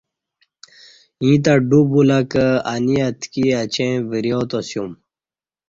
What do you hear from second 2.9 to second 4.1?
اتکی اچیں